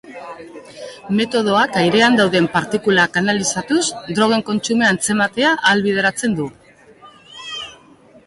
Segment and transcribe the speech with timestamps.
[1.17, 3.83] Metodoak airean dauden partikulak analizatuz
[4.19, 6.47] drogen kontsumoa antzematea ahalbideratzen du.